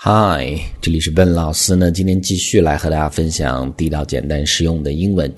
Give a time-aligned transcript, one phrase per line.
[0.00, 1.90] Hi，这里是笨老师呢。
[1.90, 5.28] 今天继续来和大家分享地道、简单、实用的英文。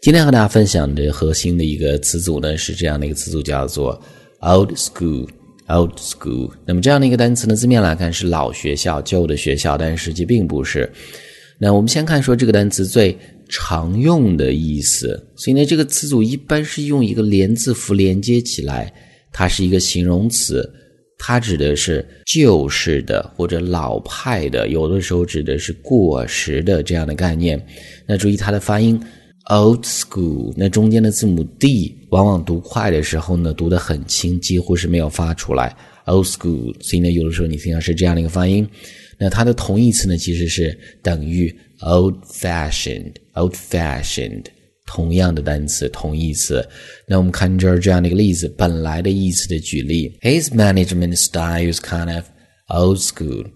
[0.00, 4.00] 今天和大家分享的核心的一个词组呢，是这样的一个词组，叫做
[4.42, 5.28] old school。
[5.66, 6.52] old school。
[6.64, 10.88] 那么这样的一个单词呢，字面来看是老学校、旧的学校，但实际并不是。
[11.58, 13.18] 那我们先看说这个单词最
[13.48, 15.20] 常用的意思。
[15.34, 18.92] 所以呢，这个词组一般是用一个连字符连接起来，
[19.32, 20.72] 它是一个形容词。
[21.18, 27.60] 它指的是旧式的或者老派的，有的时候指的是过时的这样的概念。
[28.06, 29.00] 那注意它的发音
[29.46, 30.52] ，old school。
[30.56, 35.74] 那中间的字母 d 往往读快的时候呢，读得很轻，几乎是没有发出来。
[36.06, 38.68] old school，所以呢，有的时候你听到是这样的一个发音。
[39.18, 44.44] 那它的同义词呢，其实是等于 old fashioned，old fashioned。
[44.86, 46.66] 同样的单词，同义词。
[47.06, 52.24] 那我们看这儿这样的一个例子，本来的意思的举例：His management style is kind of
[52.68, 53.46] old school.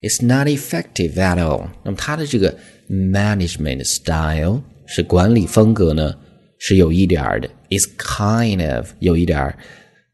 [0.00, 1.68] It's not effective at all.
[1.82, 2.56] 那么他的这个
[2.90, 6.14] management style 是管理风格呢，
[6.58, 7.48] 是有一点儿的。
[7.70, 9.58] It's kind of 有一点儿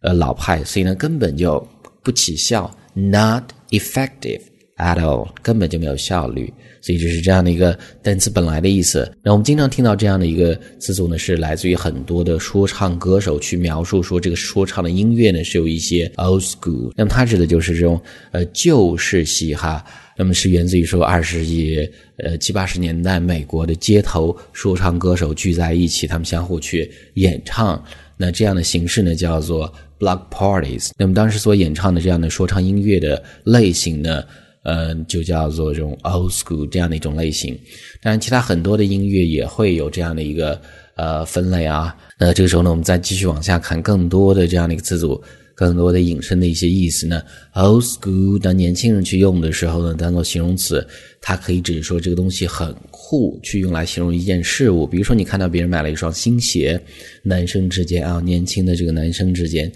[0.02, 1.66] 呃老派，所以呢根本就
[2.04, 2.74] 不起效。
[2.94, 4.42] Not effective
[4.80, 6.52] at all，根本就没有效率。
[6.82, 9.10] 所以就是这样的一个单词本来的意思。
[9.22, 16.90] 那我们经常听到这样的一个词组呢，是来自于很多的说唱歌手去描述说这个说唱的音乐呢是有一些 old school。
[16.96, 18.00] 那么它指的就是这种
[18.32, 19.84] 呃旧式嘻哈。
[20.16, 27.82] 那么是源自于说二十世纪呃七八十年代美国的街头说唱歌手聚在一起，他们相互去演唱。
[28.16, 30.92] 那这样的形式呢叫做 block parties。
[30.96, 34.24] 那么当时所演唱的这样的说唱音乐的类型呢？
[34.62, 37.58] 嗯，就叫做这种 old school 这样的一种类型。
[38.02, 40.60] 当然，其他很多的音乐也会有这样的一个
[40.96, 41.96] 呃分类啊。
[42.18, 45.22] 那这个时候呢，我们再继续往下看更多的这样的一个词组，
[45.54, 47.22] 更多的引申的一些意思呢。
[47.54, 50.86] old school 当年轻人去用的时候呢，当做形容词，
[51.22, 54.86] 它可以指说这个东西很酷，去用来形容一件事物。
[54.86, 56.78] 比如说，你看到别人买了一双新鞋，
[57.22, 59.72] 男生之间啊，年轻的这个男生之间。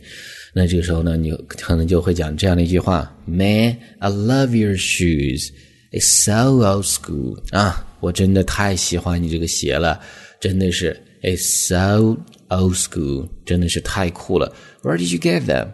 [0.55, 5.51] 那这个时候呢，你可能就会讲这样的一句话：“Man, I love your shoes.
[5.91, 7.85] It's so old school 啊！
[8.01, 10.01] 我真的太喜欢你这个鞋了，
[10.41, 12.17] 真的是 It's so
[12.49, 14.55] old school，真的是太酷了。
[14.83, 15.69] Where did you get them?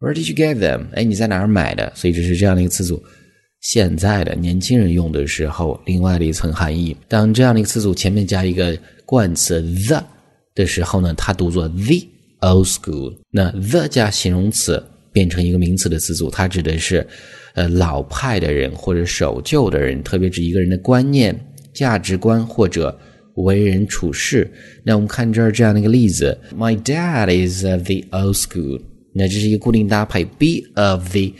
[0.00, 0.86] Where did you get them？
[0.94, 1.92] 哎，你在哪儿买的？
[1.94, 3.00] 所以这是这样的一个词组。
[3.60, 6.96] 现在的年轻人用的时候，另外的一层含义。
[7.08, 10.02] 当这样的一个词组前面加一个冠词 the
[10.54, 12.15] 的时候呢，它读作 the。
[12.40, 17.06] Old school，那 the 加形容词变成一个名词的词组，它指的是
[17.54, 21.34] 呃老派的人或者守旧的人，特别指一个人的观念、
[21.72, 22.96] 价值观或者
[23.36, 24.50] 为人处事。
[24.84, 28.82] 那我们看这儿这样的一个例子：My dad is of the old school。
[29.14, 31.32] 那这是一个固定搭配，be of the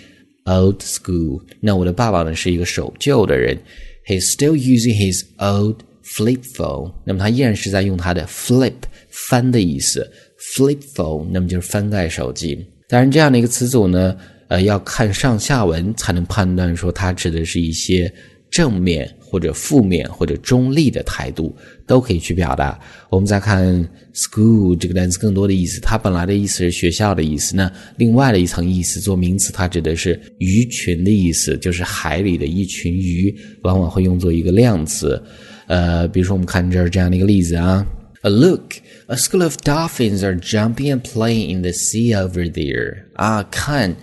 [0.44, 1.42] old school。
[1.60, 3.58] 那我的爸爸呢是一个守旧的人
[4.06, 6.92] ，He's still using his old flip phone。
[7.04, 8.74] 那么它依然是在用它的 flip
[9.10, 10.10] 翻的意思。
[10.54, 12.64] Flip phone，那么就是翻盖手机。
[12.88, 14.16] 当然，这样的一个词组呢，
[14.48, 18.12] 呃，要看上下文才能判断说它指的是一些
[18.50, 21.54] 正面或者负面或者中立的态度，
[21.86, 22.78] 都可以去表达。
[23.10, 27.56] 我们再看 school 这个单词更多的意思，它本来的意思是学校的意思。
[27.56, 35.20] 那另外的一层意思做名词，它指的是鱼群的意思，就是海里的一群鱼，往往会用作一个量词。
[35.66, 37.84] 呃，比如说我们看这儿这样的一个例子啊。
[38.22, 38.74] A look,
[39.06, 43.04] a school of dolphins are jumping and playing in the sea over there.
[43.14, 43.94] 啊，看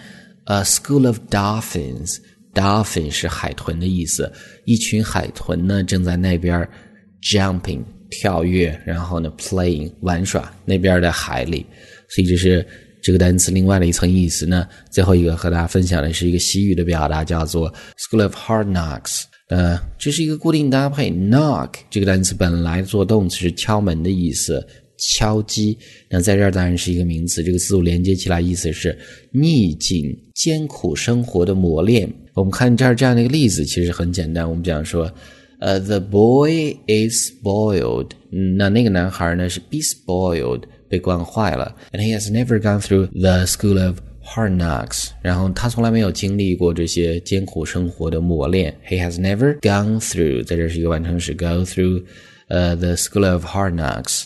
[0.45, 2.17] ，a school of dolphins.
[2.53, 4.31] Dolphin 是海豚的意思，
[4.65, 6.67] 一群海豚呢正在那边
[7.21, 11.65] jumping 跳跃，然后呢 playing 玩耍那边的海里，
[12.09, 12.65] 所以这是
[13.01, 14.67] 这个单词另外的一层意思呢。
[14.91, 19.23] 最后一个和大家分享的是一个西语的表达，叫做 school of hard knocks。
[19.49, 21.11] 呃，这是一个固定搭配。
[21.11, 24.65] knock 这个单词本来做动词是敲门的意思，
[24.97, 25.77] 敲击。
[26.09, 27.43] 那在这儿当然是一个名词。
[27.43, 28.97] 这个词组连接起来意思是
[29.31, 32.11] 逆境、艰苦生活的磨练。
[32.33, 34.49] 我们看这儿这样的一个例子，其实很简单。
[34.49, 35.11] 我们讲说，
[35.59, 38.09] 呃，the boy is spoiled。
[38.57, 41.75] 那那个男孩呢是 be spoiled，被惯坏了。
[41.91, 48.73] And he has never gone through the school of Hard knocks，然后他从来没有经历过这些艰苦生活的磨练。
[48.87, 52.03] He has never gone through，在这是一个完成时，go through，
[52.47, 54.23] 呃，the school of hard knocks，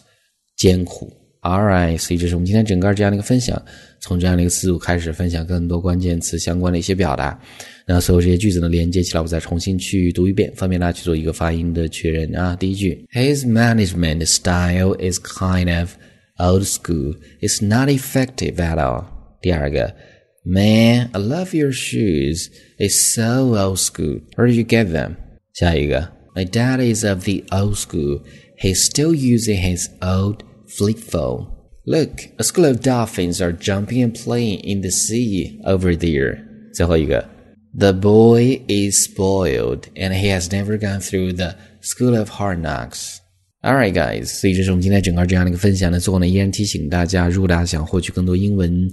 [0.57, 1.13] 艰苦。
[1.43, 3.61] All right，所以这是我们今天整个这样的一个分享，
[4.01, 7.37] 从这样的一个思路开始分享更多关键词相关的一些表达。
[7.85, 12.55] 那所有这些句子呢连接起来，我再重新去读一遍，方便大家去做一个发音的确认啊。
[12.55, 15.95] 第一句，His management style is kind of
[16.39, 17.17] old school.
[17.41, 19.07] It's not effective at all.
[19.41, 19.93] 第二个
[20.45, 22.51] Man, I love your shoes.
[22.79, 24.21] It's so old school.
[24.37, 25.17] Where did you get them?
[25.55, 28.21] 下一个 My dad is of the old school.
[28.61, 31.48] He's still using his old flip phone.
[31.86, 36.40] Look, a school of dolphins are jumping and playing in the sea over there.
[36.74, 37.28] 最后一个
[37.78, 43.18] The boy is spoiled and he has never gone through the school of hard knocks.
[43.62, 46.00] All right, guys，所以这是我们今天整个这样的一个分享呢。
[46.00, 48.90] 最后呢，依然提醒大家，如果大家想获取更多英文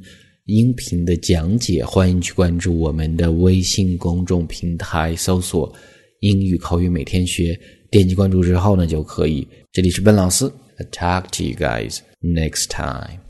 [0.46, 5.72] 音频的讲解，欢迎去关注我们的微信公众平台，搜索
[6.20, 7.58] “英语口语每天学”，
[7.90, 9.46] 点击关注之后呢，就可以。
[9.72, 13.23] 这里是笨老师 attack you guys next time.